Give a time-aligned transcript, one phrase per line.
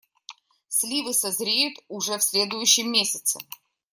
[0.67, 3.37] Сливы созреют уже в следующем месяце.